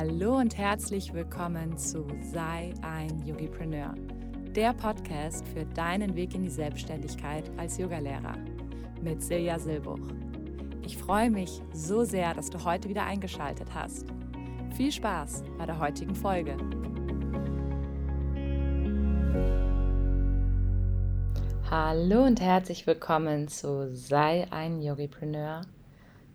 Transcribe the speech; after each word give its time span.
Hallo 0.00 0.36
und 0.36 0.56
herzlich 0.56 1.12
willkommen 1.12 1.76
zu 1.76 2.06
Sei 2.20 2.72
ein 2.82 3.20
Yogipreneur, 3.26 3.96
der 4.54 4.72
Podcast 4.72 5.44
für 5.48 5.64
deinen 5.64 6.14
Weg 6.14 6.36
in 6.36 6.44
die 6.44 6.50
Selbstständigkeit 6.50 7.50
als 7.56 7.78
Yogalehrer 7.78 8.36
mit 9.02 9.20
Silja 9.24 9.58
Silbuch. 9.58 9.98
Ich 10.86 10.96
freue 10.96 11.30
mich 11.30 11.60
so 11.72 12.04
sehr, 12.04 12.32
dass 12.32 12.48
du 12.48 12.64
heute 12.64 12.88
wieder 12.88 13.06
eingeschaltet 13.06 13.74
hast. 13.74 14.06
Viel 14.76 14.92
Spaß 14.92 15.42
bei 15.58 15.66
der 15.66 15.80
heutigen 15.80 16.14
Folge. 16.14 16.56
Hallo 21.68 22.24
und 22.24 22.40
herzlich 22.40 22.86
willkommen 22.86 23.48
zu 23.48 23.92
Sei 23.96 24.46
ein 24.52 24.80
Yogipreneur 24.80 25.62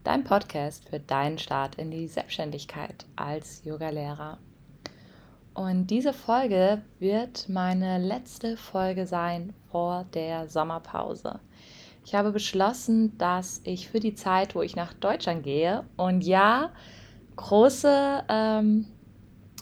dein 0.03 0.23
Podcast 0.23 0.89
für 0.89 0.99
deinen 0.99 1.37
Start 1.37 1.75
in 1.75 1.91
die 1.91 2.07
Selbstständigkeit 2.07 3.05
als 3.15 3.63
Yogalehrer. 3.63 4.37
Und 5.53 5.87
diese 5.87 6.13
Folge 6.13 6.81
wird 6.99 7.47
meine 7.47 7.99
letzte 7.99 8.57
Folge 8.57 9.05
sein 9.05 9.53
vor 9.71 10.05
der 10.13 10.49
Sommerpause. 10.49 11.39
Ich 12.05 12.15
habe 12.15 12.31
beschlossen, 12.31 13.17
dass 13.17 13.61
ich 13.63 13.87
für 13.87 13.99
die 13.99 14.15
Zeit, 14.15 14.55
wo 14.55 14.61
ich 14.61 14.75
nach 14.75 14.93
Deutschland 14.93 15.43
gehe, 15.43 15.85
und 15.95 16.21
ja, 16.21 16.71
große 17.35 18.23
ähm, 18.27 18.87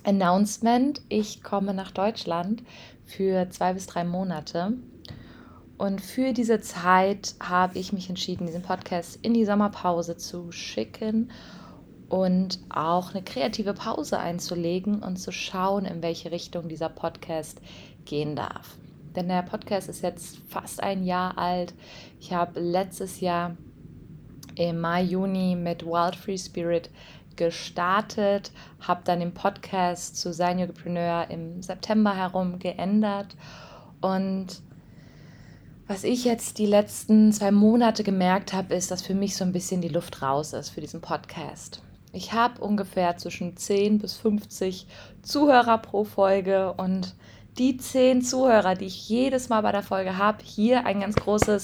Announcement, 0.04 1.02
ich 1.10 1.44
komme 1.44 1.74
nach 1.74 1.92
Deutschland 1.92 2.64
für 3.06 3.50
zwei 3.50 3.74
bis 3.74 3.86
drei 3.86 4.04
Monate 4.04 4.74
und 5.82 6.00
für 6.00 6.32
diese 6.32 6.62
Zeit 6.62 7.34
habe 7.40 7.80
ich 7.80 7.92
mich 7.92 8.08
entschieden, 8.08 8.46
diesen 8.46 8.62
Podcast 8.62 9.18
in 9.24 9.34
die 9.34 9.46
Sommerpause 9.46 10.16
zu 10.16 10.52
schicken 10.52 11.32
und 12.08 12.60
auch 12.70 13.16
eine 13.16 13.24
kreative 13.24 13.74
Pause 13.74 14.20
einzulegen 14.20 15.02
und 15.02 15.18
zu 15.18 15.32
schauen, 15.32 15.86
in 15.86 16.04
welche 16.04 16.32
Richtung 16.32 16.70
dieser 16.70 16.90
Podcast 16.90 17.60
gehen 18.06 18.36
darf. 18.36 18.76
Denn 19.16 19.28
der 19.28 19.42
Podcast 19.42 19.90
ist 19.90 20.04
jetzt 20.04 20.38
fast 20.50 20.84
ein 20.84 21.04
Jahr 21.04 21.40
alt. 21.40 21.74
Ich 22.20 22.32
habe 22.32 22.60
letztes 22.60 23.20
Jahr 23.20 23.58
im 24.58 24.82
Mai, 24.82 25.02
Juni 25.02 25.56
mit 25.56 25.84
Wild 25.84 26.16
Free 26.16 26.38
Spirit 26.38 26.92
gestartet, 27.38 28.52
habe 28.82 29.02
dann 29.04 29.20
den 29.20 29.34
Podcast 29.34 30.16
zu 30.16 30.32
Sein 30.32 30.60
Yogapreneur 30.60 31.26
im 31.32 31.64
September 31.64 32.16
herum 32.16 32.60
geändert 32.60 33.36
und 34.02 34.62
was 35.92 36.06
ich 36.06 36.24
jetzt 36.24 36.58
die 36.58 36.68
letzten 36.68 37.34
zwei 37.34 37.52
Monate 37.52 38.06
gemerkt 38.06 38.54
habe, 38.54 38.76
ist, 38.76 38.92
dass 38.92 39.02
für 39.02 39.14
mich 39.14 39.36
so 39.36 39.44
ein 39.44 39.52
bisschen 39.52 39.82
die 39.82 39.90
Luft 39.90 40.22
raus 40.22 40.54
ist 40.54 40.70
für 40.70 40.80
diesen 40.80 41.02
Podcast. 41.02 41.82
Ich 42.14 42.32
habe 42.32 42.62
ungefähr 42.62 43.18
zwischen 43.18 43.58
10 43.58 44.00
bis 44.00 44.16
50 44.16 44.88
Zuhörer 45.22 45.80
pro 45.80 46.06
Folge 46.06 46.72
und 46.78 47.14
die 47.58 47.76
10 47.76 48.22
Zuhörer, 48.22 48.76
die 48.76 48.86
ich 48.86 49.10
jedes 49.10 49.50
Mal 49.50 49.60
bei 49.64 49.74
der 49.74 49.84
Folge 49.84 50.18
habe, 50.18 50.38
hier 50.42 50.86
ein 50.86 51.02
ganz 51.02 51.18
großes 51.18 51.62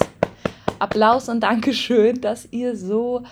Applaus 0.78 1.30
und 1.30 1.40
Dankeschön, 1.40 2.20
dass 2.20 2.52
ihr 2.52 2.76
so 2.76 3.22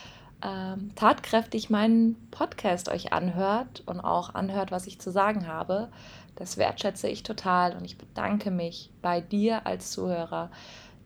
ähm, 0.43 0.93
tatkräftig 0.95 1.69
meinen 1.69 2.17
Podcast 2.31 2.89
euch 2.89 3.13
anhört 3.13 3.83
und 3.85 4.01
auch 4.01 4.35
anhört, 4.35 4.71
was 4.71 4.87
ich 4.87 4.99
zu 4.99 5.11
sagen 5.11 5.47
habe. 5.47 5.89
Das 6.37 6.59
wertschätze 6.59 7.09
ich 7.09 7.23
total 7.23 7.75
und 7.77 7.85
ich 7.85 7.99
bedanke 7.99 8.51
mich 8.51 8.91
bei 9.03 9.21
dir 9.21 9.67
als 9.67 9.91
Zuhörer, 9.91 10.51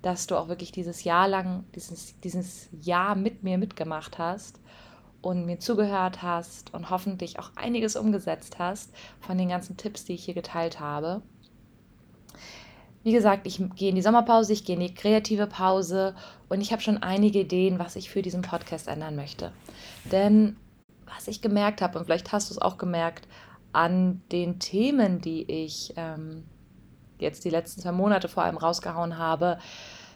dass 0.03 0.27
du 0.27 0.37
auch 0.37 0.49
wirklich 0.49 0.73
dieses 0.73 1.05
Jahr 1.05 1.29
lang, 1.29 1.65
dieses, 1.75 2.19
dieses 2.21 2.69
Jahr 2.81 3.15
mit 3.15 3.43
mir 3.43 3.59
mitgemacht 3.59 4.19
hast 4.19 4.61
und 5.23 5.45
mir 5.45 5.59
zugehört 5.59 6.23
hast 6.23 6.73
und 6.73 6.91
hoffentlich 6.91 7.39
auch 7.39 7.51
einiges 7.57 7.97
umgesetzt 7.97 8.59
hast 8.59 8.93
von 9.21 9.37
den 9.37 9.49
ganzen 9.49 9.77
Tipps, 9.77 10.05
die 10.05 10.15
ich 10.15 10.25
hier 10.25 10.35
geteilt 10.35 10.81
habe. 10.81 11.23
Wie 13.03 13.13
gesagt, 13.13 13.47
ich 13.47 13.63
gehe 13.77 13.91
in 13.91 13.95
die 13.95 14.03
Sommerpause, 14.03 14.53
ich 14.53 14.65
gehe 14.65 14.77
in 14.77 14.83
die 14.83 14.95
kreative 14.95 15.47
Pause 15.47 16.15
und 16.49 16.61
ich 16.61 16.71
habe 16.73 16.83
schon 16.83 16.99
einige 16.99 17.41
Ideen, 17.41 17.79
was 17.79 17.97
ich 17.97 18.11
für 18.11 18.21
diesen 18.21 18.43
Podcast 18.43 18.89
ändern 18.89 19.17
möchte. 19.17 19.53
Denn 20.11 20.57
was 21.07 21.29
ich 21.29 21.41
gemerkt 21.41 21.81
habe, 21.81 21.99
und 21.99 22.05
vielleicht 22.05 22.33
hast 22.33 22.51
du 22.51 22.55
es 22.55 22.61
auch 22.61 22.77
gemerkt, 22.77 23.27
an 23.73 24.23
den 24.33 24.59
Themen, 24.59 25.21
die 25.21 25.51
ich 25.51 25.95
ähm, 25.97 26.45
jetzt 27.21 27.45
die 27.45 27.51
letzten 27.51 27.81
zwei 27.81 27.93
Monate 27.93 28.29
vor 28.29 28.43
allem 28.43 28.57
rausgehauen 28.57 29.19
habe, 29.19 29.59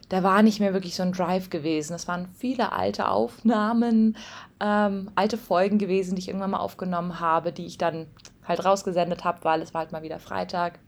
da 0.09 0.23
war 0.23 0.43
nicht 0.43 0.61
mehr 0.61 0.75
wirklich 0.75 0.95
so 0.95 1.03
ein 1.03 1.13
Drive 1.13 1.51
gewesen. 1.51 1.95
Es 1.95 2.09
waren 2.09 2.29
viele 2.37 2.73
alte 2.73 3.09
Aufnahmen, 3.09 4.17
ähm, 4.61 5.11
alte 5.15 5.39
Folgen 5.39 5.79
gewesen, 5.79 6.15
die 6.15 6.21
ich 6.21 6.29
irgendwann 6.29 6.51
mal 6.51 6.59
aufgenommen 6.59 7.21
habe, 7.21 7.53
die 7.53 7.67
ich 7.67 7.79
dann 7.79 8.07
halt 8.47 8.65
rausgesendet 8.65 9.25
habe, 9.25 9.39
weil 9.43 9.63
es 9.63 9.73
war 9.73 9.81
halt 9.81 9.93
mal 9.93 10.03
wieder 10.03 10.19
Freitag. 10.19 10.79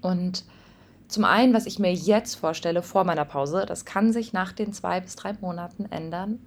Und 0.00 0.44
zum 1.08 1.24
einen, 1.24 1.54
was 1.54 1.66
ich 1.66 1.78
mir 1.78 1.92
jetzt 1.92 2.36
vorstelle 2.36 2.82
vor 2.82 3.04
meiner 3.04 3.24
Pause, 3.24 3.64
das 3.66 3.84
kann 3.84 4.12
sich 4.12 4.32
nach 4.32 4.52
den 4.52 4.72
zwei 4.72 5.00
bis 5.00 5.16
drei 5.16 5.32
Monaten 5.40 5.86
ändern, 5.86 6.38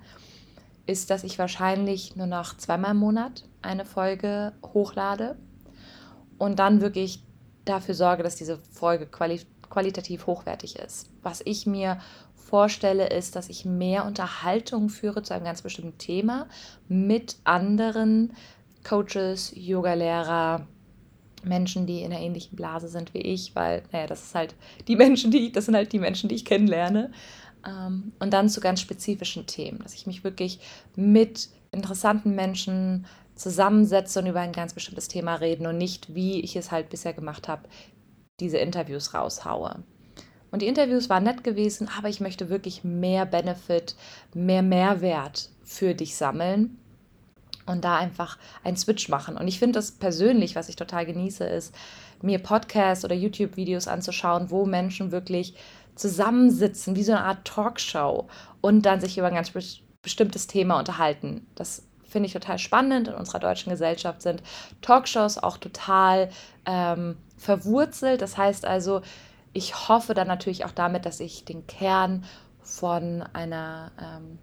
ist, 0.85 1.09
dass 1.09 1.23
ich 1.23 1.40
wahrscheinlich 1.40 2.16
nur 2.16 2.28
noch 2.28 2.56
zweimal 2.57 2.91
im 2.91 2.97
Monat 2.97 3.44
eine 3.61 3.85
Folge 3.85 4.53
hochlade 4.73 5.35
und 6.38 6.59
dann 6.59 6.81
wirklich 6.81 7.23
dafür 7.66 7.95
sorge, 7.95 8.23
dass 8.23 8.35
diese 8.35 8.59
Folge 8.72 9.05
quali 9.05 9.41
qualitativ 9.69 10.27
hochwertig 10.27 10.75
ist. 10.75 11.09
Was 11.23 11.41
ich 11.45 11.66
mir 11.66 11.99
vorstelle, 12.35 13.07
ist, 13.07 13.38
dass 13.38 13.47
ich 13.47 13.63
mehr 13.63 14.05
Unterhaltung 14.05 14.89
führe 14.89 15.23
zu 15.23 15.33
einem 15.33 15.45
ganz 15.45 15.61
bestimmten 15.61 15.97
Thema 15.97 16.47
mit 16.89 17.38
anderen 17.45 18.33
Coaches, 18.83 19.53
Yogalehrer, 19.55 20.67
Menschen, 21.44 21.85
die 21.85 22.01
in 22.01 22.11
einer 22.11 22.22
ähnlichen 22.22 22.55
Blase 22.55 22.88
sind 22.88 23.13
wie 23.13 23.22
ich, 23.22 23.55
weil, 23.55 23.83
naja, 23.91 24.07
das 24.07 24.23
ist 24.23 24.35
halt 24.35 24.55
die 24.88 24.95
Menschen, 24.95 25.31
die, 25.31 25.51
das 25.51 25.66
sind 25.66 25.75
halt 25.75 25.91
die 25.93 25.99
Menschen, 25.99 26.29
die 26.29 26.35
ich 26.35 26.45
kennenlerne. 26.45 27.11
Ähm, 27.66 28.11
und 28.19 28.33
dann 28.33 28.49
zu 28.49 28.59
ganz 28.59 28.81
spezifischen 28.81 29.45
Themen, 29.45 29.79
dass 29.79 29.93
ich 29.93 30.07
mich 30.07 30.23
wirklich 30.23 30.59
mit 30.95 31.49
interessanten 31.72 32.35
Menschen 32.35 33.05
zusammensetze 33.41 34.19
und 34.19 34.28
über 34.28 34.40
ein 34.40 34.52
ganz 34.52 34.74
bestimmtes 34.74 35.07
Thema 35.07 35.35
reden 35.35 35.68
und 35.68 35.78
nicht, 35.78 36.13
wie 36.13 36.41
ich 36.41 36.56
es 36.56 36.72
halt 36.72 36.90
bisher 36.90 37.13
gemacht 37.13 37.47
habe, 37.47 37.63
diese 38.40 38.57
Interviews 38.57 39.13
raushaue. 39.13 39.84
Und 40.52 40.62
die 40.62 40.68
Interviews 40.68 41.09
waren 41.09 41.24
nett 41.24 41.44
gewesen, 41.44 41.90
aber 41.97 42.09
ich 42.09 42.19
möchte 42.19 42.50
wirklich 42.50 42.84
mehr 42.84 43.25
Benefit, 43.25 43.96
mehr 44.34 44.62
Mehrwert 44.62 45.50
für 45.63 45.94
dich 45.94 46.16
sammeln 46.16 46.78
und 47.66 47.85
da 47.85 47.97
einfach 47.97 48.38
einen 48.63 48.75
Switch 48.75 49.07
machen. 49.07 49.38
Und 49.38 49.47
ich 49.47 49.59
finde 49.59 49.79
das 49.79 49.91
persönlich, 49.91 50.56
was 50.56 50.68
ich 50.68 50.75
total 50.75 51.06
genieße, 51.06 51.46
ist, 51.46 51.73
mir 52.22 52.40
Podcasts 52.40 53.06
oder 53.06 53.16
YouTube-Videos 53.16 53.88
anzuschauen, 53.88 54.52
wo 54.52 54.66
Menschen 54.66 55.12
wirklich 55.12 55.56
zusammensitzen, 55.96 56.96
wie 56.96 57.03
so 57.03 57.13
eine 57.13 57.23
Art 57.23 57.46
Talkshow 57.46 58.28
und 58.59 58.85
dann 58.85 59.02
sich 59.02 59.18
über 59.18 59.28
ein 59.28 59.35
ganz 59.35 59.52
bestimmtes 60.02 60.47
Thema 60.47 60.79
unterhalten. 60.79 61.47
Das 61.56 61.84
finde 62.11 62.27
ich 62.27 62.33
total 62.33 62.59
spannend. 62.59 63.07
In 63.07 63.16
unserer 63.16 63.39
deutschen 63.39 63.72
Gesellschaft 63.72 64.22
sind 64.22 64.44
Talkshows 64.81 65.38
auch 65.38 65.57
total 65.57 66.29
ähm, 66.66 67.17
verwurzelt. 67.38 68.22
Das 68.22 68.38
heißt 68.38 68.66
also, 68.66 69.01
ich 69.53 69.89
hoffe 69.89 70.13
dann 70.13 70.27
natürlich 70.27 70.66
auch 70.66 70.72
damit, 70.72 71.05
dass 71.05 71.19
ich 71.19 71.45
den 71.45 71.66
Kern 71.67 72.23
von 72.61 73.23
einer 73.33 73.91
ähm, 73.99 74.38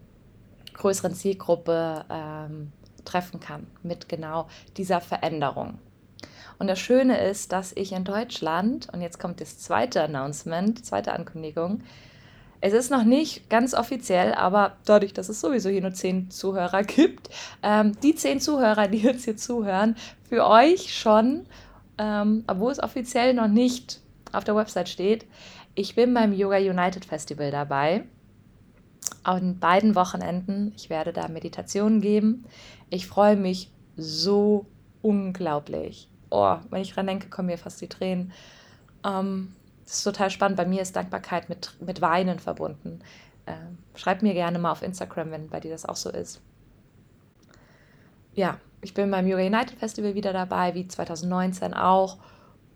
größeren 0.74 1.14
Zielgruppe 1.14 2.04
ähm, 2.10 2.72
treffen 3.04 3.40
kann 3.40 3.66
mit 3.82 4.08
genau 4.08 4.48
dieser 4.76 5.00
Veränderung. 5.00 5.78
Und 6.58 6.66
das 6.66 6.78
Schöne 6.78 7.20
ist, 7.20 7.52
dass 7.52 7.72
ich 7.72 7.92
in 7.92 8.04
Deutschland, 8.04 8.88
und 8.92 9.00
jetzt 9.00 9.20
kommt 9.20 9.40
das 9.40 9.58
zweite 9.58 10.02
Announcement, 10.02 10.84
zweite 10.84 11.12
Ankündigung, 11.12 11.82
es 12.60 12.72
ist 12.72 12.90
noch 12.90 13.04
nicht 13.04 13.48
ganz 13.48 13.74
offiziell, 13.74 14.34
aber 14.34 14.76
dadurch, 14.84 15.12
dass 15.12 15.28
es 15.28 15.40
sowieso 15.40 15.68
hier 15.68 15.80
nur 15.80 15.92
zehn 15.92 16.30
Zuhörer 16.30 16.82
gibt, 16.82 17.28
ähm, 17.62 17.92
die 18.02 18.14
zehn 18.14 18.40
Zuhörer, 18.40 18.88
die 18.88 18.98
jetzt 18.98 19.24
hier 19.24 19.36
zuhören, 19.36 19.96
für 20.28 20.46
euch 20.46 20.98
schon, 20.98 21.46
ähm, 21.98 22.44
obwohl 22.46 22.72
es 22.72 22.82
offiziell 22.82 23.34
noch 23.34 23.48
nicht 23.48 24.00
auf 24.32 24.44
der 24.44 24.56
Website 24.56 24.88
steht, 24.88 25.26
ich 25.74 25.94
bin 25.94 26.12
beim 26.12 26.32
Yoga 26.32 26.56
United 26.56 27.04
Festival 27.04 27.50
dabei. 27.50 28.04
An 29.22 29.58
beiden 29.60 29.94
Wochenenden. 29.94 30.72
Ich 30.76 30.90
werde 30.90 31.12
da 31.12 31.28
Meditationen 31.28 32.00
geben. 32.00 32.44
Ich 32.90 33.06
freue 33.06 33.36
mich 33.36 33.70
so 33.96 34.66
unglaublich. 35.02 36.08
Oh, 36.30 36.56
wenn 36.70 36.82
ich 36.82 36.92
dran 36.92 37.06
denke, 37.06 37.28
kommen 37.28 37.46
mir 37.46 37.58
fast 37.58 37.80
die 37.80 37.88
Tränen. 37.88 38.32
Ähm, 39.04 39.54
das 39.88 39.96
ist 39.96 40.04
total 40.04 40.28
spannend. 40.28 40.58
Bei 40.58 40.66
mir 40.66 40.82
ist 40.82 40.94
Dankbarkeit 40.96 41.48
mit, 41.48 41.74
mit 41.80 42.02
Weinen 42.02 42.38
verbunden. 42.38 43.00
Ähm, 43.46 43.78
schreib 43.94 44.20
mir 44.20 44.34
gerne 44.34 44.58
mal 44.58 44.70
auf 44.70 44.82
Instagram, 44.82 45.30
wenn 45.30 45.48
bei 45.48 45.60
dir 45.60 45.70
das 45.70 45.86
auch 45.86 45.96
so 45.96 46.10
ist. 46.10 46.42
Ja, 48.34 48.58
ich 48.82 48.92
bin 48.92 49.10
beim 49.10 49.26
Yoga 49.26 49.46
United 49.46 49.78
Festival 49.78 50.14
wieder 50.14 50.34
dabei, 50.34 50.74
wie 50.74 50.86
2019 50.86 51.72
auch. 51.72 52.18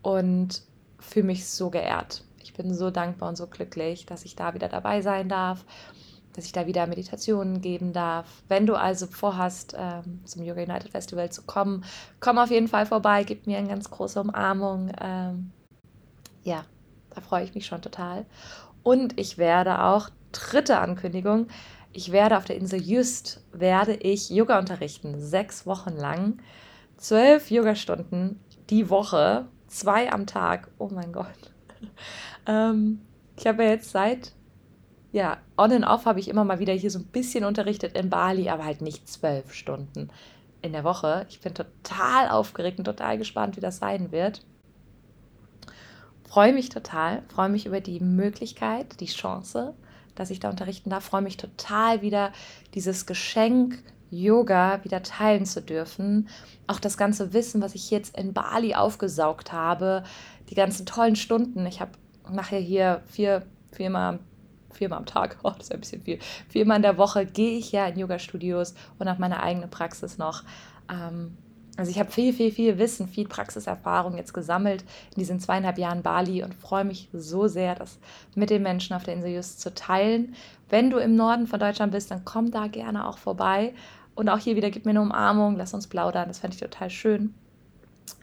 Und 0.01 0.63
fühle 1.01 1.27
mich 1.27 1.47
so 1.47 1.69
geehrt. 1.69 2.25
Ich 2.39 2.55
bin 2.55 2.73
so 2.73 2.91
dankbar 2.91 3.29
und 3.29 3.37
so 3.37 3.47
glücklich, 3.47 4.07
dass 4.07 4.25
ich 4.25 4.35
da 4.35 4.55
wieder 4.55 4.69
dabei 4.69 5.03
sein 5.03 5.29
darf. 5.29 5.67
dass 6.35 6.47
ich 6.47 6.53
da 6.53 6.67
wieder 6.67 6.87
Meditationen 6.87 7.61
geben 7.61 7.93
darf. 7.93 8.27
Wenn 8.49 8.65
du 8.65 8.75
also 8.75 9.07
vorhast, 9.07 9.77
ähm, 9.79 10.23
zum 10.25 10.43
Yoga 10.43 10.63
United 10.63 10.89
Festival 10.89 11.29
zu 11.31 11.43
kommen, 11.43 11.85
komm 12.21 12.39
auf 12.39 12.51
jeden 12.51 12.69
Fall 12.69 12.87
vorbei, 12.87 13.23
gib 13.25 13.47
mir 13.47 13.59
eine 13.59 13.69
ganz 13.69 13.91
große 13.91 14.19
Umarmung. 14.19 14.91
Ähm, 14.99 15.53
ja, 16.43 16.65
da 17.15 17.21
freue 17.21 17.45
ich 17.45 17.55
mich 17.55 17.67
schon 17.67 17.83
total. 17.83 18.27
Und 18.83 19.19
ich 19.19 19.39
werde 19.39 19.83
auch, 19.85 20.11
dritte 20.33 20.79
Ankündigung, 20.79 21.49
ich 21.93 22.11
werde 22.11 22.39
auf 22.39 22.45
der 22.45 22.57
Insel 22.57 22.81
Just, 22.81 23.43
werde 23.53 23.95
ich 23.95 24.31
Yoga 24.31 24.59
unterrichten, 24.59 25.21
sechs 25.21 25.67
Wochen 25.67 25.95
lang, 25.97 26.39
zwölf 26.97 27.51
Yogastunden 27.51 28.41
die 28.71 28.89
Woche, 28.89 29.47
zwei 29.67 30.11
am 30.11 30.27
Tag. 30.27 30.71
Oh 30.79 30.89
mein 30.91 31.13
Gott. 31.13 31.27
ähm, 32.47 33.03
ich 33.37 33.47
habe 33.47 33.65
ja 33.65 33.71
jetzt 33.71 33.91
seit 33.91 34.33
ja, 35.13 35.37
on 35.59 35.73
and 35.73 35.87
off 35.87 36.07
habe 36.07 36.21
ich 36.21 36.29
immer 36.29 36.45
mal 36.45 36.59
wieder 36.59 36.73
hier 36.73 36.91
so 36.91 36.99
ein 36.99 37.05
bisschen 37.05 37.45
unterrichtet 37.45 37.97
in 37.97 38.09
Bali, 38.09 38.49
aber 38.49 38.65
halt 38.65 38.81
nicht 38.81 39.09
zwölf 39.09 39.53
Stunden 39.53 40.09
in 40.63 40.73
der 40.73 40.85
Woche. 40.85 41.27
Ich 41.29 41.41
bin 41.41 41.55
total 41.55 42.31
aufgeregt 42.31 42.79
und 42.79 42.87
total 42.87 43.19
gespannt, 43.19 43.57
wie 43.57 43.61
das 43.61 43.77
sein 43.77 44.11
wird. 44.11 44.43
Freue 46.33 46.55
mich 46.55 46.71
total, 46.71 47.21
freue 47.29 47.51
mich 47.51 47.67
über 47.67 47.83
die 47.83 48.01
Möglichkeit, 48.01 49.01
die 49.01 49.07
Chance, 49.07 49.75
dass 50.15 50.31
ich 50.31 50.41
da 50.41 50.49
unterrichten 50.49 50.89
darf. 50.89 51.05
Freue 51.05 51.21
mich 51.21 51.37
total 51.37 52.01
wieder, 52.01 52.33
dieses 52.73 53.05
Geschenk 53.05 53.83
Yoga 54.11 54.83
wieder 54.83 55.03
teilen 55.03 55.45
zu 55.45 55.61
dürfen. 55.61 56.31
Auch 56.67 56.81
das 56.81 56.97
ganze 56.97 57.35
Wissen, 57.35 57.61
was 57.61 57.75
ich 57.75 57.91
jetzt 57.91 58.17
in 58.17 58.33
Bali 58.33 58.75
aufgesaugt 58.75 59.53
habe, 59.53 60.05
die 60.49 60.55
ganzen 60.55 60.87
tollen 60.87 61.17
Stunden. 61.17 61.67
Ich 61.67 61.83
habe 61.83 61.93
nachher 62.31 62.61
hier 62.61 63.03
vier, 63.05 63.43
viermal 63.71 64.19
viermal 64.73 65.01
am 65.01 65.07
Tag, 65.07 65.37
oh, 65.43 65.51
das 65.51 65.65
ist 65.65 65.73
ein 65.75 65.81
bisschen 65.81 66.01
viel, 66.01 66.19
viermal 66.49 66.77
in 66.77 66.83
der 66.83 66.97
Woche 66.97 67.27
gehe 67.27 67.59
ich 67.59 67.73
ja 67.73 67.87
in 67.87 67.99
Yoga-Studios 67.99 68.73
und 68.99 69.07
habe 69.07 69.21
meine 69.21 69.43
eigene 69.43 69.69
Praxis 69.69 70.17
noch. 70.17 70.45
Ähm, 70.91 71.37
also 71.77 71.91
ich 71.91 71.99
habe 71.99 72.11
viel, 72.11 72.33
viel, 72.33 72.53
viel 72.53 72.79
Wissen, 72.79 73.09
viel 73.09 73.27
Praxiserfahrung 73.27 74.17
jetzt 74.17 74.35
gesammelt 74.35 74.83
in 75.15 75.21
diesen 75.21 75.41
zweieinhalb 75.41 75.79
Jahren 75.79 76.03
Bali 76.03 76.43
und 76.43 76.55
freue 76.55 76.85
mich 76.85 77.09
so 77.13 77.49
sehr, 77.49 77.75
das 77.75 77.99
mit 78.35 78.51
den 78.51 78.63
Menschen 78.63 78.95
auf 78.95 79.05
der 79.05 79.15
Insel 79.15 79.33
Just 79.33 79.61
zu 79.61 79.73
teilen. 79.75 80.35
Wenn 80.69 80.91
du 80.91 80.99
im 80.99 81.17
Norden 81.17 81.47
von 81.47 81.61
Deutschland 81.61 81.93
bist, 81.93 82.11
dann 82.11 82.25
komm 82.25 82.51
da 82.51 82.67
gerne 82.67 83.09
auch 83.09 83.19
vorbei. 83.19 83.75
Und 84.15 84.29
auch 84.29 84.39
hier 84.39 84.57
wieder, 84.57 84.71
gib 84.71 84.85
mir 84.85 84.91
eine 84.91 85.01
Umarmung, 85.01 85.57
lass 85.57 85.73
uns 85.73 85.87
plaudern, 85.87 86.29
das 86.29 86.41
fände 86.41 86.55
ich 86.55 86.61
total 86.61 86.91
schön. 86.91 87.35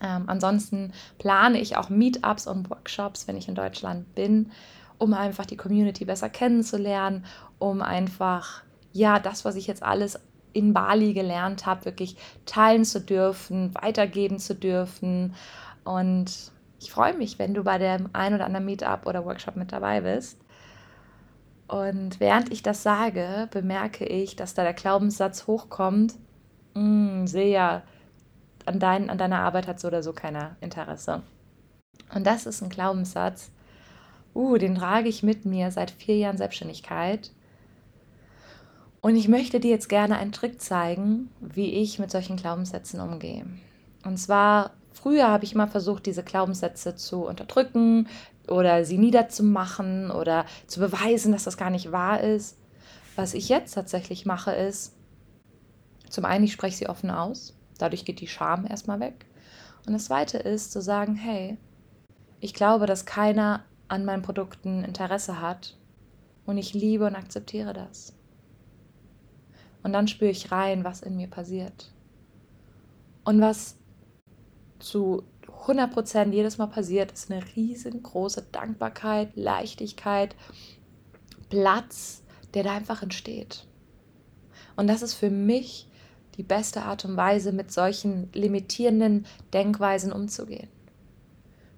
Ähm, 0.00 0.24
ansonsten 0.28 0.92
plane 1.18 1.60
ich 1.60 1.76
auch 1.76 1.88
Meetups 1.88 2.46
und 2.46 2.70
Workshops, 2.70 3.26
wenn 3.26 3.36
ich 3.36 3.48
in 3.48 3.56
Deutschland 3.56 4.14
bin 4.14 4.52
um 5.00 5.14
einfach 5.14 5.46
die 5.46 5.56
Community 5.56 6.04
besser 6.04 6.28
kennenzulernen, 6.28 7.24
um 7.58 7.80
einfach, 7.80 8.62
ja, 8.92 9.18
das, 9.18 9.46
was 9.46 9.56
ich 9.56 9.66
jetzt 9.66 9.82
alles 9.82 10.20
in 10.52 10.72
Bali 10.72 11.12
gelernt 11.12 11.66
habe, 11.66 11.84
wirklich 11.84 12.16
teilen 12.46 12.84
zu 12.84 13.00
dürfen, 13.00 13.74
weitergeben 13.74 14.38
zu 14.38 14.54
dürfen. 14.54 15.34
Und 15.84 16.52
ich 16.80 16.90
freue 16.90 17.14
mich, 17.14 17.38
wenn 17.38 17.54
du 17.54 17.62
bei 17.62 17.78
dem 17.78 18.08
ein 18.12 18.34
oder 18.34 18.46
anderen 18.46 18.64
Meetup 18.64 19.06
oder 19.06 19.24
Workshop 19.24 19.56
mit 19.56 19.72
dabei 19.72 20.00
bist. 20.00 20.38
Und 21.68 22.18
während 22.18 22.52
ich 22.52 22.62
das 22.62 22.82
sage, 22.82 23.48
bemerke 23.52 24.04
ich, 24.04 24.34
dass 24.34 24.54
da 24.54 24.64
der 24.64 24.72
Glaubenssatz 24.72 25.46
hochkommt, 25.46 26.14
hm, 26.74 27.26
sehe 27.26 27.52
ja, 27.52 27.82
an, 28.66 28.78
dein, 28.78 29.10
an 29.10 29.18
deiner 29.18 29.40
Arbeit 29.40 29.66
hat 29.66 29.78
so 29.80 29.88
oder 29.88 30.02
so 30.02 30.12
keiner 30.12 30.56
Interesse. 30.60 31.22
Und 32.14 32.26
das 32.26 32.46
ist 32.46 32.62
ein 32.62 32.70
Glaubenssatz, 32.70 33.50
uh, 34.34 34.56
den 34.56 34.74
trage 34.74 35.08
ich 35.08 35.22
mit 35.22 35.44
mir 35.44 35.70
seit 35.70 35.90
vier 35.90 36.16
Jahren 36.16 36.36
Selbstständigkeit. 36.38 37.30
Und 39.02 39.16
ich 39.16 39.28
möchte 39.28 39.60
dir 39.60 39.70
jetzt 39.70 39.88
gerne 39.88 40.18
einen 40.18 40.32
Trick 40.32 40.60
zeigen, 40.60 41.30
wie 41.40 41.72
ich 41.74 41.98
mit 41.98 42.10
solchen 42.10 42.36
Glaubenssätzen 42.36 43.00
umgehe. 43.00 43.46
Und 44.04 44.18
zwar, 44.18 44.72
früher 44.92 45.28
habe 45.28 45.44
ich 45.44 45.54
immer 45.54 45.68
versucht, 45.68 46.06
diese 46.06 46.22
Glaubenssätze 46.22 46.96
zu 46.96 47.24
unterdrücken 47.24 48.08
oder 48.48 48.84
sie 48.84 48.98
niederzumachen 48.98 50.10
oder 50.10 50.44
zu 50.66 50.80
beweisen, 50.80 51.32
dass 51.32 51.44
das 51.44 51.56
gar 51.56 51.70
nicht 51.70 51.92
wahr 51.92 52.20
ist. 52.20 52.58
Was 53.16 53.34
ich 53.34 53.48
jetzt 53.48 53.74
tatsächlich 53.74 54.26
mache, 54.26 54.52
ist, 54.52 54.94
zum 56.08 56.24
einen, 56.24 56.44
ich 56.44 56.52
spreche 56.52 56.76
sie 56.76 56.88
offen 56.88 57.10
aus. 57.10 57.54
Dadurch 57.78 58.04
geht 58.04 58.20
die 58.20 58.26
Scham 58.26 58.66
erstmal 58.66 59.00
weg. 59.00 59.26
Und 59.86 59.94
das 59.94 60.06
zweite 60.06 60.38
ist 60.38 60.72
zu 60.72 60.82
sagen, 60.82 61.14
hey, 61.14 61.56
ich 62.40 62.52
glaube, 62.52 62.86
dass 62.86 63.06
keiner 63.06 63.64
an 63.88 64.04
meinen 64.04 64.22
Produkten 64.22 64.84
Interesse 64.84 65.40
hat 65.40 65.76
und 66.44 66.58
ich 66.58 66.74
liebe 66.74 67.06
und 67.06 67.14
akzeptiere 67.14 67.72
das. 67.72 68.14
Und 69.82 69.92
dann 69.92 70.08
spüre 70.08 70.30
ich 70.30 70.52
rein, 70.52 70.84
was 70.84 71.00
in 71.00 71.16
mir 71.16 71.28
passiert. 71.28 71.92
Und 73.24 73.40
was 73.40 73.76
zu 74.78 75.24
100% 75.66 76.32
jedes 76.32 76.58
Mal 76.58 76.66
passiert, 76.66 77.12
ist 77.12 77.30
eine 77.30 77.42
riesengroße 77.56 78.46
Dankbarkeit, 78.52 79.36
Leichtigkeit, 79.36 80.34
Platz, 81.48 82.22
der 82.54 82.64
da 82.64 82.72
einfach 82.72 83.02
entsteht. 83.02 83.66
Und 84.76 84.86
das 84.86 85.02
ist 85.02 85.14
für 85.14 85.30
mich 85.30 85.88
die 86.36 86.42
beste 86.42 86.82
Art 86.82 87.04
und 87.04 87.16
Weise, 87.16 87.52
mit 87.52 87.72
solchen 87.72 88.30
limitierenden 88.32 89.26
Denkweisen 89.52 90.12
umzugehen 90.12 90.68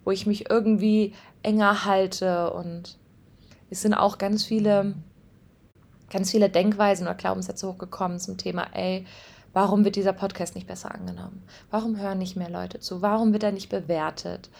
wo 0.05 0.11
ich 0.11 0.27
mich 0.27 0.51
irgendwie 0.51 1.13
enger 1.43 1.85
halte 1.85 2.53
und 2.53 2.99
es 3.71 3.83
sind 3.83 3.95
auch 3.95 4.19
ganz 4.19 4.45
viele, 4.45 4.95
ganz 6.13 6.31
viele 6.31 6.49
Denkweisen 6.49 7.07
oder 7.07 7.17
Glaubenssätze 7.17 7.67
hochgekommen 7.67 8.21
zum 8.21 8.37
Thema, 8.37 8.69
ey, 8.75 9.07
warum 9.53 9.85
wird 9.85 9.97
dieser 9.97 10.13
Podcast 10.13 10.55
nicht 10.55 10.67
besser 10.67 10.95
angenommen? 10.95 11.43
Warum 11.71 11.99
hören 11.99 12.19
nicht 12.19 12.37
mehr 12.37 12.51
Leute 12.51 12.79
zu? 12.79 13.03
Warum 13.03 13.33
wird 13.33 13.43
er 13.43 13.53
nicht 13.53 13.71
bewertet? 13.71 14.51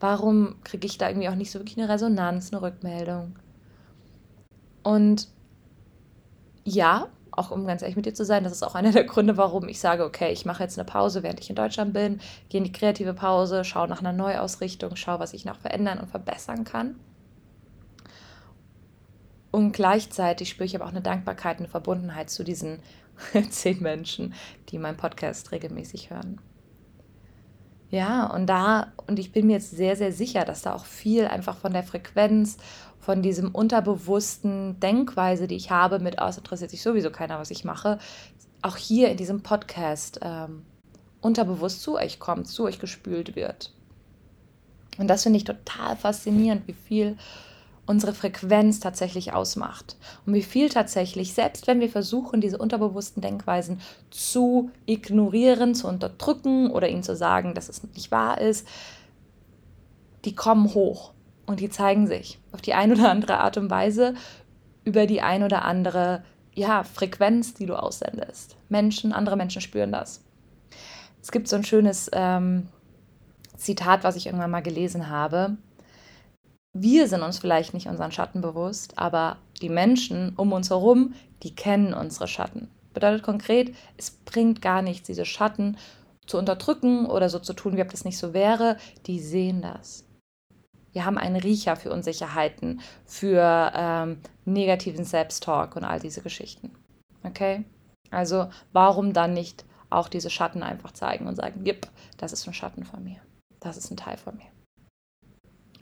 Warum 0.00 0.56
kriege 0.64 0.86
ich 0.86 0.98
da 0.98 1.08
irgendwie 1.08 1.28
auch 1.28 1.34
nicht 1.34 1.50
so 1.50 1.60
wirklich 1.60 1.78
eine 1.78 1.88
Resonanz, 1.88 2.52
eine 2.52 2.62
Rückmeldung? 2.62 3.36
Und 4.82 5.28
ja, 6.64 7.08
auch 7.30 7.50
um 7.50 7.66
ganz 7.66 7.82
ehrlich 7.82 7.96
mit 7.96 8.06
dir 8.06 8.14
zu 8.14 8.24
sein, 8.24 8.44
das 8.44 8.52
ist 8.52 8.62
auch 8.62 8.74
einer 8.74 8.92
der 8.92 9.04
Gründe, 9.04 9.36
warum 9.36 9.68
ich 9.68 9.80
sage, 9.80 10.04
okay, 10.04 10.32
ich 10.32 10.44
mache 10.44 10.62
jetzt 10.62 10.78
eine 10.78 10.84
Pause, 10.84 11.22
während 11.22 11.40
ich 11.40 11.50
in 11.50 11.56
Deutschland 11.56 11.92
bin, 11.92 12.20
gehe 12.48 12.58
in 12.58 12.64
die 12.64 12.72
kreative 12.72 13.14
Pause, 13.14 13.64
schaue 13.64 13.88
nach 13.88 14.00
einer 14.00 14.12
Neuausrichtung, 14.12 14.96
schaue, 14.96 15.20
was 15.20 15.32
ich 15.32 15.44
noch 15.44 15.58
verändern 15.58 15.98
und 15.98 16.10
verbessern 16.10 16.64
kann. 16.64 16.96
Und 19.52 19.72
gleichzeitig 19.72 20.48
spüre 20.48 20.64
ich 20.64 20.74
aber 20.74 20.86
auch 20.86 20.90
eine 20.90 21.02
Dankbarkeit, 21.02 21.58
eine 21.58 21.68
Verbundenheit 21.68 22.30
zu 22.30 22.42
diesen 22.42 22.80
zehn 23.50 23.80
Menschen, 23.80 24.34
die 24.70 24.78
meinen 24.78 24.96
Podcast 24.96 25.52
regelmäßig 25.52 26.10
hören. 26.10 26.40
Ja, 27.90 28.24
und 28.26 28.46
da, 28.46 28.92
und 29.06 29.18
ich 29.18 29.32
bin 29.32 29.46
mir 29.46 29.52
jetzt 29.52 29.70
sehr, 29.70 29.96
sehr 29.96 30.12
sicher, 30.12 30.46
dass 30.46 30.62
da 30.62 30.72
auch 30.72 30.86
viel 30.86 31.26
einfach 31.26 31.58
von 31.58 31.74
der 31.74 31.82
Frequenz 31.82 32.56
von 32.98 33.20
diesem 33.20 33.50
unterbewussten 33.50 34.80
Denkweise, 34.80 35.46
die 35.46 35.56
ich 35.56 35.70
habe, 35.70 35.98
mit 35.98 36.18
aus 36.18 36.38
interessiert 36.38 36.70
sich 36.70 36.80
sowieso 36.80 37.10
keiner, 37.10 37.38
was 37.38 37.50
ich 37.50 37.64
mache, 37.64 37.98
auch 38.62 38.76
hier 38.76 39.10
in 39.10 39.18
diesem 39.18 39.42
Podcast 39.42 40.20
ähm, 40.22 40.62
unterbewusst 41.20 41.82
zu 41.82 41.96
euch 41.96 42.18
kommt, 42.18 42.48
zu 42.48 42.64
euch 42.64 42.78
gespült 42.78 43.36
wird. 43.36 43.74
Und 44.96 45.08
das 45.08 45.24
finde 45.24 45.36
ich 45.36 45.44
total 45.44 45.96
faszinierend, 45.96 46.66
wie 46.66 46.72
viel 46.72 47.18
unsere 47.86 48.14
Frequenz 48.14 48.80
tatsächlich 48.80 49.32
ausmacht. 49.32 49.96
Und 50.24 50.34
wie 50.34 50.42
viel 50.42 50.68
tatsächlich, 50.68 51.34
selbst 51.34 51.66
wenn 51.66 51.80
wir 51.80 51.88
versuchen, 51.88 52.40
diese 52.40 52.58
unterbewussten 52.58 53.20
Denkweisen 53.20 53.80
zu 54.10 54.70
ignorieren, 54.86 55.74
zu 55.74 55.88
unterdrücken 55.88 56.70
oder 56.70 56.88
ihnen 56.88 57.02
zu 57.02 57.16
sagen, 57.16 57.54
dass 57.54 57.68
es 57.68 57.82
nicht 57.82 58.10
wahr 58.10 58.40
ist, 58.40 58.66
die 60.24 60.34
kommen 60.34 60.74
hoch. 60.74 61.12
Und 61.44 61.58
die 61.58 61.70
zeigen 61.70 62.06
sich 62.06 62.38
auf 62.52 62.62
die 62.62 62.74
eine 62.74 62.94
oder 62.94 63.10
andere 63.10 63.38
Art 63.38 63.56
und 63.56 63.68
Weise 63.68 64.14
über 64.84 65.06
die 65.06 65.20
ein 65.20 65.42
oder 65.42 65.64
andere 65.64 66.22
ja, 66.54 66.84
Frequenz, 66.84 67.54
die 67.54 67.66
du 67.66 67.74
aussendest. 67.74 68.56
Menschen, 68.68 69.12
andere 69.12 69.36
Menschen 69.36 69.60
spüren 69.60 69.90
das. 69.90 70.22
Es 71.20 71.32
gibt 71.32 71.48
so 71.48 71.56
ein 71.56 71.64
schönes 71.64 72.10
ähm, 72.12 72.68
Zitat, 73.56 74.04
was 74.04 74.16
ich 74.16 74.26
irgendwann 74.26 74.50
mal 74.50 74.62
gelesen 74.62 75.08
habe. 75.08 75.56
Wir 76.74 77.06
sind 77.06 77.22
uns 77.22 77.38
vielleicht 77.38 77.74
nicht 77.74 77.86
unseren 77.86 78.12
Schatten 78.12 78.40
bewusst, 78.40 78.96
aber 78.96 79.36
die 79.60 79.68
Menschen 79.68 80.34
um 80.36 80.52
uns 80.52 80.70
herum, 80.70 81.14
die 81.42 81.54
kennen 81.54 81.92
unsere 81.92 82.28
Schatten. 82.28 82.68
Bedeutet 82.94 83.22
konkret, 83.22 83.74
es 83.98 84.10
bringt 84.10 84.62
gar 84.62 84.80
nichts, 84.80 85.06
diese 85.06 85.26
Schatten 85.26 85.76
zu 86.26 86.38
unterdrücken 86.38 87.06
oder 87.06 87.28
so 87.28 87.38
zu 87.38 87.52
tun, 87.52 87.76
wie 87.76 87.82
ob 87.82 87.90
das 87.90 88.04
nicht 88.04 88.16
so 88.16 88.32
wäre. 88.32 88.78
Die 89.06 89.20
sehen 89.20 89.60
das. 89.60 90.06
Wir 90.92 91.04
haben 91.04 91.18
einen 91.18 91.36
Riecher 91.36 91.76
für 91.76 91.90
Unsicherheiten, 91.90 92.80
für 93.04 93.72
ähm, 93.74 94.18
negativen 94.44 95.04
Selbsttalk 95.04 95.76
und 95.76 95.84
all 95.84 96.00
diese 96.00 96.22
Geschichten. 96.22 96.70
Okay? 97.22 97.64
Also 98.10 98.48
warum 98.72 99.12
dann 99.12 99.34
nicht 99.34 99.64
auch 99.90 100.08
diese 100.08 100.30
Schatten 100.30 100.62
einfach 100.62 100.92
zeigen 100.92 101.26
und 101.26 101.36
sagen, 101.36 101.64
jipp, 101.64 101.86
das 102.16 102.32
ist 102.32 102.46
ein 102.46 102.54
Schatten 102.54 102.84
von 102.84 103.04
mir. 103.04 103.20
Das 103.60 103.76
ist 103.76 103.90
ein 103.90 103.96
Teil 103.96 104.16
von 104.16 104.36
mir. 104.36 104.46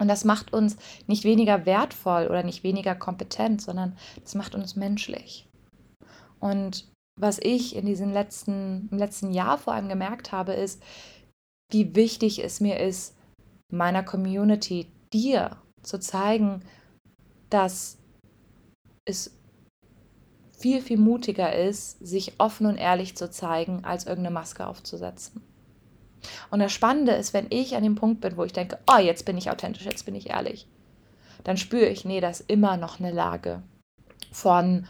Und 0.00 0.09
das 0.09 0.25
macht 0.25 0.54
uns 0.54 0.76
nicht 1.07 1.25
weniger 1.25 1.66
wertvoll 1.66 2.26
oder 2.26 2.42
nicht 2.42 2.64
weniger 2.64 2.95
kompetent, 2.95 3.61
sondern 3.61 3.97
das 4.23 4.35
macht 4.35 4.54
uns 4.54 4.75
menschlich. 4.75 5.47
Und 6.40 6.90
was 7.21 7.38
ich 7.38 7.76
in 7.76 7.85
diesem 7.85 8.11
letzten, 8.11 8.88
im 8.90 8.97
letzten 8.97 9.30
Jahr 9.30 9.59
vor 9.59 9.75
allem 9.75 9.90
gemerkt 9.90 10.33
habe, 10.33 10.54
ist, 10.54 10.83
wie 11.71 11.95
wichtig 11.95 12.42
es 12.42 12.61
mir 12.61 12.80
ist, 12.80 13.14
meiner 13.71 14.02
Community, 14.02 14.90
dir 15.12 15.59
zu 15.83 16.00
zeigen, 16.00 16.64
dass 17.50 17.99
es 19.04 19.38
viel, 20.50 20.80
viel 20.80 20.99
mutiger 20.99 21.54
ist, 21.54 21.99
sich 22.04 22.35
offen 22.38 22.66
und 22.66 22.78
ehrlich 22.78 23.16
zu 23.16 23.30
zeigen, 23.30 23.85
als 23.85 24.07
irgendeine 24.07 24.35
Maske 24.35 24.66
aufzusetzen. 24.66 25.42
Und 26.50 26.61
das 26.61 26.73
Spannende 26.73 27.12
ist, 27.12 27.33
wenn 27.33 27.47
ich 27.50 27.77
an 27.77 27.83
dem 27.83 27.95
Punkt 27.95 28.21
bin, 28.21 28.37
wo 28.37 28.45
ich 28.45 28.53
denke, 28.53 28.79
oh, 28.93 28.99
jetzt 28.99 29.25
bin 29.25 29.39
ich 29.39 29.50
authentisch, 29.50 29.85
jetzt 29.85 30.05
bin 30.05 30.15
ich 30.15 30.31
ehrlich, 30.31 30.67
dann 31.45 31.57
spüre 31.57 31.87
ich, 31.87 32.05
nee, 32.05 32.21
das 32.21 32.41
ist 32.41 32.50
immer 32.50 32.77
noch 32.77 33.00
eine 33.00 33.12
Lage 33.12 33.62
von 34.33 34.87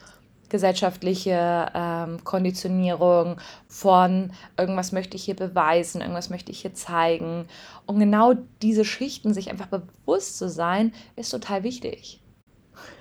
gesellschaftliche 0.49 1.71
ähm, 1.75 2.25
Konditionierung, 2.25 3.41
von 3.69 4.33
irgendwas 4.59 4.93
möchte 4.93 5.17
ich 5.17 5.25
hier 5.25 5.37
beweisen, 5.37 6.01
irgendwas 6.01 6.29
möchte 6.29 6.51
ich 6.51 6.61
hier 6.61 6.75
zeigen. 6.75 7.47
Und 7.87 8.01
genau 8.01 8.35
diese 8.61 8.85
Schichten, 8.85 9.33
sich 9.33 9.49
einfach 9.51 9.69
bewusst 9.69 10.37
zu 10.39 10.49
sein, 10.49 10.93
ist 11.17 11.31
total 11.31 11.63
wichtig. 11.63 12.21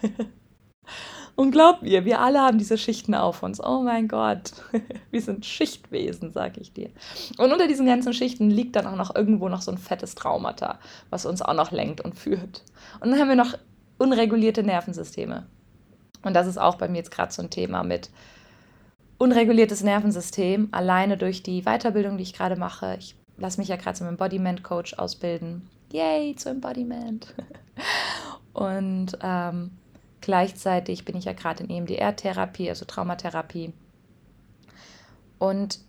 Und 1.40 1.52
glaub 1.52 1.84
mir, 1.84 2.04
wir 2.04 2.20
alle 2.20 2.42
haben 2.42 2.58
diese 2.58 2.78
Schichten 2.78 3.16
auf 3.16 3.44
uns. 3.44 3.64
Oh 3.64 3.82
mein 3.82 4.10
Gott, 4.10 4.52
wir 5.10 5.22
sind 5.22 5.46
Schichtwesen, 5.46 6.34
sag 6.34 6.58
ich 6.58 6.74
dir. 6.74 6.90
Und 7.38 7.54
unter 7.54 7.66
diesen 7.66 7.86
ganzen 7.86 8.12
Schichten 8.12 8.50
liegt 8.50 8.76
dann 8.76 8.86
auch 8.86 8.98
noch 8.98 9.16
irgendwo 9.16 9.48
noch 9.48 9.62
so 9.62 9.72
ein 9.72 9.78
fettes 9.78 10.16
Traumata, 10.16 10.80
was 11.10 11.26
uns 11.26 11.42
auch 11.42 11.54
noch 11.54 11.72
lenkt 11.72 12.02
und 12.02 12.20
führt. 12.20 12.66
Und 13.00 13.12
dann 13.12 13.22
haben 13.22 13.30
wir 13.30 13.38
noch 13.38 13.58
unregulierte 14.00 14.64
Nervensysteme. 14.64 15.46
Und 16.24 16.34
das 16.34 16.46
ist 16.46 16.58
auch 16.58 16.76
bei 16.76 16.90
mir 16.90 16.98
jetzt 16.98 17.12
gerade 17.12 17.32
so 17.32 17.42
ein 17.42 17.50
Thema 17.50 17.84
mit 17.84 18.10
unreguliertes 19.18 19.82
Nervensystem, 19.82 20.68
alleine 20.74 21.16
durch 21.16 21.42
die 21.42 21.62
Weiterbildung, 21.62 22.18
die 22.18 22.24
ich 22.24 22.34
gerade 22.34 22.58
mache. 22.58 22.98
Ich 23.00 23.16
lasse 23.38 23.62
mich 23.62 23.70
ja 23.70 23.78
gerade 23.78 23.98
zum 23.98 24.08
Embodiment 24.08 24.62
Coach 24.62 24.94
ausbilden. 24.96 25.70
Yay, 25.94 26.36
zu 26.36 26.50
Embodiment. 26.50 27.34
Und 28.54 29.18
ähm, 29.24 29.72
Gleichzeitig 30.22 31.06
bin 31.06 31.16
ich 31.16 31.26
ja 31.26 31.34
gerade 31.34 31.64
in 31.64 31.70
EMDR-Therapie, 31.70 32.70
also 32.70 32.86
Traumatherapie. 32.86 33.74
Und 35.38 35.80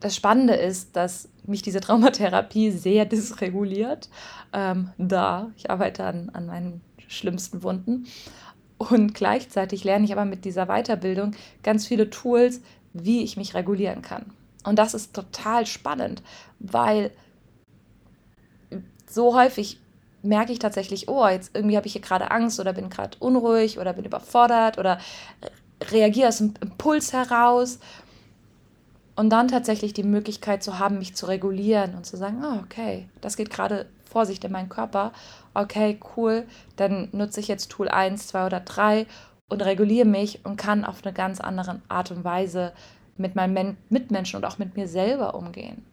das 0.00 0.16
Spannende 0.16 0.54
ist, 0.54 0.96
dass 0.96 1.28
mich 1.44 1.62
diese 1.62 1.80
Traumatherapie 1.80 2.70
sehr 2.72 3.04
dysreguliert. 3.04 4.08
Ähm, 4.52 4.90
da, 4.98 5.50
ich 5.56 5.70
arbeite 5.70 6.04
an, 6.04 6.30
an 6.30 6.46
meinen 6.46 6.80
schlimmsten 7.08 7.62
Wunden. 7.62 8.06
Und 8.78 9.14
gleichzeitig 9.14 9.84
lerne 9.84 10.04
ich 10.04 10.12
aber 10.12 10.24
mit 10.24 10.44
dieser 10.44 10.66
Weiterbildung 10.66 11.32
ganz 11.62 11.86
viele 11.86 12.10
Tools, 12.10 12.60
wie 12.92 13.22
ich 13.22 13.36
mich 13.36 13.54
regulieren 13.54 14.02
kann. 14.02 14.32
Und 14.64 14.78
das 14.78 14.94
ist 14.94 15.14
total 15.14 15.64
spannend, 15.66 16.22
weil 16.58 17.10
so 19.08 19.36
häufig 19.36 19.78
merke 20.26 20.52
ich 20.52 20.58
tatsächlich, 20.58 21.08
oh, 21.08 21.26
jetzt 21.26 21.50
irgendwie 21.54 21.76
habe 21.76 21.86
ich 21.86 21.92
hier 21.92 22.02
gerade 22.02 22.30
Angst 22.30 22.60
oder 22.60 22.72
bin 22.72 22.90
gerade 22.90 23.16
unruhig 23.20 23.78
oder 23.78 23.92
bin 23.92 24.04
überfordert 24.04 24.78
oder 24.78 24.98
reagiere 25.90 26.28
aus 26.28 26.38
dem 26.38 26.54
Impuls 26.60 27.12
heraus. 27.12 27.78
Und 29.14 29.30
dann 29.30 29.48
tatsächlich 29.48 29.94
die 29.94 30.02
Möglichkeit 30.02 30.62
zu 30.62 30.78
haben, 30.78 30.98
mich 30.98 31.16
zu 31.16 31.26
regulieren 31.26 31.94
und 31.94 32.04
zu 32.04 32.18
sagen, 32.18 32.42
oh, 32.44 32.60
okay, 32.62 33.08
das 33.22 33.36
geht 33.36 33.48
gerade 33.48 33.86
Vorsicht 34.04 34.44
in 34.44 34.52
meinen 34.52 34.68
Körper. 34.68 35.12
Okay, 35.54 35.98
cool, 36.16 36.44
dann 36.76 37.08
nutze 37.12 37.40
ich 37.40 37.48
jetzt 37.48 37.70
Tool 37.70 37.88
1, 37.88 38.28
2 38.28 38.46
oder 38.46 38.60
3 38.60 39.06
und 39.48 39.64
reguliere 39.64 40.06
mich 40.06 40.44
und 40.44 40.56
kann 40.56 40.84
auf 40.84 41.02
eine 41.02 41.14
ganz 41.14 41.40
andere 41.40 41.80
Art 41.88 42.10
und 42.10 42.24
Weise 42.24 42.72
mit 43.16 43.34
meinen 43.34 43.78
Mitmenschen 43.88 44.36
und 44.36 44.44
auch 44.44 44.58
mit 44.58 44.76
mir 44.76 44.88
selber 44.88 45.34
umgehen. 45.34 45.84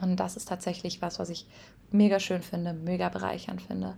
Und 0.00 0.16
das 0.16 0.36
ist 0.36 0.48
tatsächlich 0.48 1.02
was, 1.02 1.18
was 1.18 1.30
ich 1.30 1.46
mega 1.90 2.20
schön 2.20 2.42
finde, 2.42 2.72
mega 2.72 3.08
bereichernd 3.08 3.62
finde. 3.62 3.94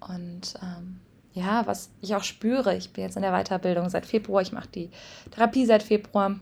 Und 0.00 0.54
ähm, 0.62 1.00
ja, 1.32 1.66
was 1.66 1.90
ich 2.00 2.14
auch 2.14 2.24
spüre, 2.24 2.76
ich 2.76 2.92
bin 2.92 3.04
jetzt 3.04 3.16
in 3.16 3.22
der 3.22 3.32
Weiterbildung 3.32 3.88
seit 3.88 4.06
Februar, 4.06 4.42
ich 4.42 4.52
mache 4.52 4.68
die 4.68 4.90
Therapie 5.30 5.66
seit 5.66 5.82
Februar 5.82 6.38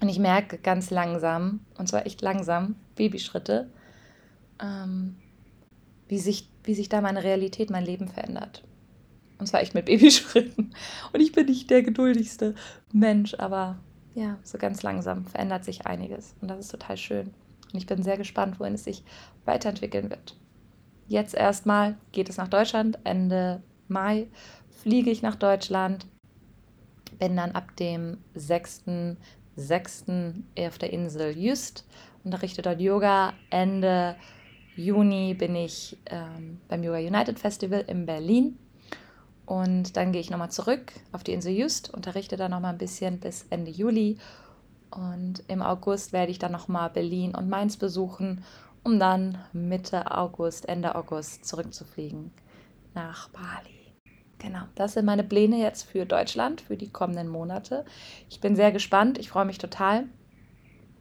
und 0.00 0.08
ich 0.08 0.18
merke 0.18 0.58
ganz 0.58 0.90
langsam, 0.90 1.60
und 1.78 1.88
zwar 1.88 2.06
echt 2.06 2.22
langsam, 2.22 2.76
Babyschritte, 2.96 3.70
ähm, 4.60 5.16
wie, 6.08 6.18
sich, 6.18 6.48
wie 6.64 6.74
sich 6.74 6.88
da 6.88 7.00
meine 7.00 7.22
Realität, 7.22 7.70
mein 7.70 7.84
Leben 7.84 8.08
verändert. 8.08 8.62
Und 9.38 9.46
zwar 9.46 9.60
echt 9.60 9.74
mit 9.74 9.86
Babyschritten. 9.86 10.74
Und 11.12 11.20
ich 11.20 11.32
bin 11.32 11.46
nicht 11.46 11.70
der 11.70 11.82
geduldigste 11.82 12.54
Mensch, 12.92 13.34
aber 13.34 13.78
ja, 14.14 14.38
so 14.42 14.58
ganz 14.58 14.82
langsam 14.82 15.24
verändert 15.24 15.64
sich 15.64 15.86
einiges. 15.86 16.34
Und 16.40 16.48
das 16.48 16.60
ist 16.60 16.70
total 16.70 16.96
schön. 16.96 17.30
Und 17.72 17.78
ich 17.78 17.86
bin 17.86 18.02
sehr 18.02 18.16
gespannt, 18.16 18.60
wohin 18.60 18.74
es 18.74 18.84
sich 18.84 19.04
weiterentwickeln 19.44 20.10
wird. 20.10 20.36
Jetzt 21.06 21.34
erstmal 21.34 21.96
geht 22.12 22.28
es 22.28 22.36
nach 22.36 22.48
Deutschland. 22.48 22.98
Ende 23.04 23.62
Mai 23.88 24.28
fliege 24.82 25.10
ich 25.10 25.22
nach 25.22 25.34
Deutschland. 25.34 26.06
Bin 27.18 27.36
dann 27.36 27.52
ab 27.52 27.76
dem 27.76 28.18
6.6. 28.36 30.34
auf 30.58 30.78
der 30.78 30.92
Insel 30.92 31.36
Just, 31.36 31.84
unterrichte 32.24 32.62
dort 32.62 32.80
Yoga. 32.80 33.34
Ende 33.50 34.16
Juni 34.76 35.34
bin 35.34 35.56
ich 35.56 35.98
ähm, 36.06 36.60
beim 36.68 36.82
Yoga 36.82 36.98
United 36.98 37.38
Festival 37.38 37.84
in 37.86 38.06
Berlin. 38.06 38.58
Und 39.46 39.96
dann 39.96 40.12
gehe 40.12 40.20
ich 40.20 40.30
nochmal 40.30 40.52
zurück 40.52 40.92
auf 41.10 41.24
die 41.24 41.32
Insel 41.32 41.52
Just, 41.52 41.92
unterrichte 41.92 42.36
da 42.36 42.48
nochmal 42.48 42.72
ein 42.72 42.78
bisschen 42.78 43.18
bis 43.18 43.46
Ende 43.50 43.72
Juli 43.72 44.16
und 44.90 45.44
im 45.48 45.62
August 45.62 46.12
werde 46.12 46.32
ich 46.32 46.38
dann 46.38 46.52
nochmal 46.52 46.90
Berlin 46.90 47.34
und 47.34 47.48
Mainz 47.48 47.76
besuchen, 47.76 48.44
um 48.82 48.98
dann 48.98 49.38
Mitte 49.52 50.10
August, 50.10 50.68
Ende 50.68 50.94
August 50.94 51.44
zurückzufliegen 51.44 52.32
nach 52.94 53.28
Bali. 53.28 53.80
Genau, 54.38 54.62
das 54.74 54.94
sind 54.94 55.04
meine 55.04 55.22
Pläne 55.22 55.58
jetzt 55.58 55.82
für 55.82 56.06
Deutschland, 56.06 56.62
für 56.62 56.76
die 56.76 56.90
kommenden 56.90 57.28
Monate. 57.28 57.84
Ich 58.30 58.40
bin 58.40 58.56
sehr 58.56 58.72
gespannt, 58.72 59.18
ich 59.18 59.28
freue 59.28 59.44
mich 59.44 59.58
total 59.58 60.06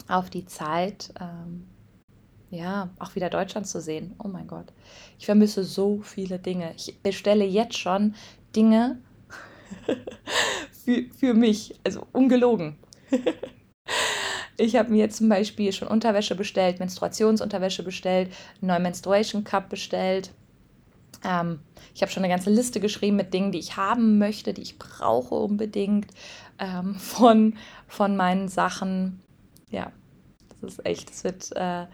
auf 0.09 0.29
die 0.29 0.45
Zeit, 0.45 1.13
ähm, 1.19 1.67
ja, 2.49 2.89
auch 2.99 3.15
wieder 3.15 3.29
Deutschland 3.29 3.67
zu 3.67 3.79
sehen. 3.79 4.15
Oh 4.23 4.27
mein 4.27 4.47
Gott, 4.47 4.73
ich 5.17 5.25
vermisse 5.25 5.63
so 5.63 6.01
viele 6.01 6.37
Dinge. 6.37 6.73
Ich 6.75 7.01
bestelle 7.01 7.45
jetzt 7.45 7.77
schon 7.77 8.15
Dinge 8.55 8.99
für, 10.83 11.03
für 11.17 11.33
mich, 11.33 11.79
also 11.85 12.05
ungelogen. 12.11 12.77
Ich 14.59 14.75
habe 14.75 14.91
mir 14.91 15.09
zum 15.09 15.29
Beispiel 15.29 15.71
schon 15.71 15.87
Unterwäsche 15.87 16.35
bestellt, 16.35 16.79
Menstruationsunterwäsche 16.79 17.83
bestellt, 17.83 18.31
einen 18.61 18.67
neuen 18.67 18.83
Menstruation 18.83 19.43
Cup 19.43 19.69
bestellt. 19.69 20.31
Ähm, 21.23 21.59
ich 21.95 22.01
habe 22.01 22.11
schon 22.11 22.23
eine 22.23 22.33
ganze 22.33 22.49
Liste 22.49 22.79
geschrieben 22.79 23.15
mit 23.15 23.33
Dingen, 23.33 23.51
die 23.51 23.59
ich 23.59 23.77
haben 23.77 24.17
möchte, 24.17 24.53
die 24.53 24.61
ich 24.61 24.77
brauche 24.77 25.35
unbedingt 25.35 26.11
ähm, 26.59 26.95
von, 26.99 27.55
von 27.87 28.15
meinen 28.15 28.47
Sachen. 28.47 29.21
Ja, 29.69 29.91
das 30.61 30.73
ist 30.73 30.85
echt, 30.85 31.09
das 31.09 31.23
wird, 31.23 31.55
äh, 31.55 31.85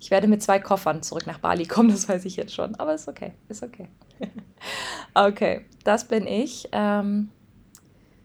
ich 0.00 0.10
werde 0.10 0.26
mit 0.26 0.42
zwei 0.42 0.58
Koffern 0.58 1.02
zurück 1.02 1.26
nach 1.26 1.38
Bali 1.38 1.66
kommen, 1.66 1.90
das 1.90 2.08
weiß 2.08 2.24
ich 2.24 2.36
jetzt 2.36 2.54
schon, 2.54 2.74
aber 2.76 2.94
ist 2.94 3.08
okay, 3.08 3.34
ist 3.48 3.62
okay. 3.62 3.88
okay, 5.14 5.66
das 5.84 6.08
bin 6.08 6.26
ich. 6.26 6.68
Ähm, 6.72 7.30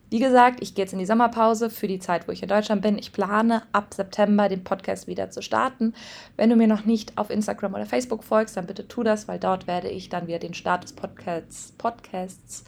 wie 0.10 0.20
gesagt, 0.20 0.62
ich 0.62 0.76
gehe 0.76 0.86
jetzt 0.86 0.94
in 0.94 1.00
die 1.00 1.06
Sommerpause 1.06 1.70
für 1.70 1.88
die 1.88 2.00
Zeit, 2.00 2.28
wo 2.28 2.32
ich 2.32 2.44
in 2.44 2.50
Deutschland 2.50 2.82
bin. 2.82 2.98
Ich 2.98 3.12
plane 3.12 3.64
ab 3.72 3.94
September 3.94 4.48
den 4.50 4.64
Podcast 4.64 5.08
wieder 5.08 5.32
zu 5.32 5.42
starten. 5.42 5.94
Wenn 6.38 6.50
du 6.50 6.56
mir 6.56 6.68
noch 6.68 6.86
nicht 6.86 7.18
auf 7.18 7.30
Instagram 7.30 7.74
oder 7.74 7.86
Facebook 7.86 8.24
folgst, 8.24 8.56
dann 8.56 8.68
bitte 8.68 8.88
tu 8.88 9.04
das, 9.04 9.28
weil 9.28 9.40
dort 9.40 9.68
werde 9.68 9.90
ich 9.90 10.10
dann 10.10 10.28
wieder 10.28 10.40
den 10.40 10.54
Start 10.54 10.84
des 10.84 10.94
Podcasts, 10.94 11.74
Podcasts 11.78 12.64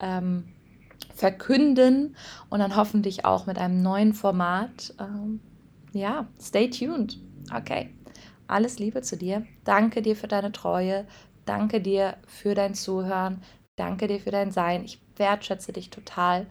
ähm, 0.00 0.44
verkünden 1.14 2.16
und 2.48 2.60
dann 2.60 2.76
hoffentlich 2.76 3.24
auch 3.24 3.46
mit 3.46 3.58
einem 3.58 3.82
neuen 3.82 4.14
Format. 4.14 4.94
Ähm, 4.98 5.40
ja, 5.92 6.26
stay 6.40 6.70
tuned. 6.70 7.18
Okay, 7.54 7.90
alles 8.46 8.78
Liebe 8.78 9.02
zu 9.02 9.16
dir. 9.16 9.44
Danke 9.64 10.00
dir 10.00 10.16
für 10.16 10.28
deine 10.28 10.52
Treue. 10.52 11.06
Danke 11.44 11.80
dir 11.80 12.16
für 12.26 12.54
dein 12.54 12.74
Zuhören. 12.74 13.42
Danke 13.76 14.06
dir 14.06 14.20
für 14.20 14.30
dein 14.30 14.50
Sein. 14.50 14.84
Ich 14.84 15.00
wertschätze 15.16 15.72
dich 15.72 15.90
total. 15.90 16.46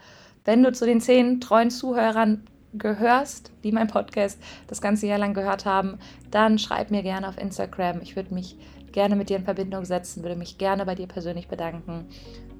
Wenn 0.47 0.63
du 0.63 0.71
zu 0.71 0.85
den 0.85 1.01
zehn 1.01 1.41
treuen 1.41 1.69
Zuhörern 1.69 2.41
gehörst, 2.73 3.51
die 3.65 3.73
mein 3.73 3.87
Podcast 3.87 4.39
das 4.67 4.79
ganze 4.79 5.05
Jahr 5.05 5.17
lang 5.17 5.33
gehört 5.33 5.65
haben, 5.65 5.99
dann 6.31 6.57
schreib 6.57 6.89
mir 6.89 7.03
gerne 7.03 7.27
auf 7.27 7.37
Instagram. 7.37 7.99
Ich 8.01 8.15
würde 8.15 8.33
mich 8.33 8.55
gerne 8.93 9.17
mit 9.17 9.27
dir 9.27 9.35
in 9.35 9.43
Verbindung 9.43 9.83
setzen, 9.83 10.23
würde 10.23 10.37
mich 10.37 10.57
gerne 10.57 10.85
bei 10.85 10.95
dir 10.95 11.07
persönlich 11.07 11.49
bedanken. 11.49 12.05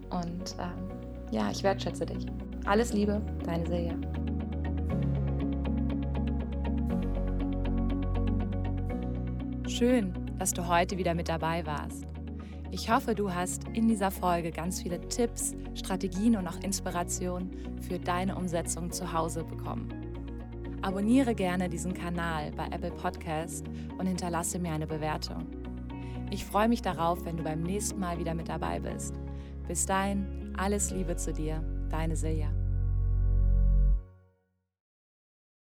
Und 0.09 0.57
ähm, 0.59 0.91
ja, 1.31 1.49
ich 1.49 1.63
wertschätze 1.63 2.05
dich. 2.05 2.25
Alles 2.65 2.91
Liebe, 2.91 3.21
deine 3.45 3.65
Silja. 3.65 3.93
Schön, 9.69 10.13
dass 10.39 10.51
du 10.51 10.67
heute 10.67 10.97
wieder 10.97 11.13
mit 11.13 11.29
dabei 11.29 11.65
warst. 11.65 12.16
Ich 12.69 12.91
hoffe, 12.91 13.15
du 13.15 13.33
hast 13.33 13.63
in 13.73 13.87
dieser 13.87 14.11
Folge 14.11 14.51
ganz 14.51 14.81
viele 14.81 14.99
Tipps, 15.07 15.55
Strategien 15.73 16.35
und 16.35 16.47
auch 16.47 16.59
Inspirationen 16.61 17.79
für 17.81 17.97
deine 17.97 18.35
Umsetzung 18.35 18.91
zu 18.91 19.13
Hause 19.13 19.45
bekommen. 19.45 19.89
Abonniere 20.81 21.33
gerne 21.33 21.69
diesen 21.69 21.93
Kanal 21.93 22.51
bei 22.51 22.67
Apple 22.67 22.91
Podcast 22.91 23.65
und 23.97 24.05
hinterlasse 24.05 24.59
mir 24.59 24.71
eine 24.71 24.85
Bewertung. 24.85 25.47
Ich 26.29 26.43
freue 26.43 26.67
mich 26.67 26.81
darauf, 26.81 27.23
wenn 27.23 27.37
du 27.37 27.43
beim 27.43 27.63
nächsten 27.63 27.99
Mal 27.99 28.19
wieder 28.19 28.35
mit 28.35 28.49
dabei 28.49 28.79
bist. 28.81 29.15
Bis 29.67 29.85
dahin, 29.85 30.53
alles 30.57 30.91
Liebe 30.91 31.15
zu 31.15 31.31
dir, 31.31 31.63
deine 31.89 32.17
Silja. 32.17 32.56